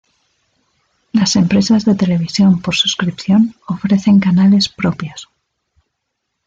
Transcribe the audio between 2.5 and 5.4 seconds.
por suscripción ofrecen canales propios.